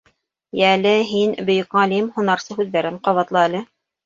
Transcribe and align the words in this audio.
Йә 0.59 0.71
әле, 0.77 0.93
һин, 1.09 1.35
бөйөк 1.49 1.75
ғалим, 1.81 2.09
Һунарсы 2.17 2.59
һүҙҙәрен 2.61 2.99
ҡабатла 3.07 3.45
әле. 3.53 3.65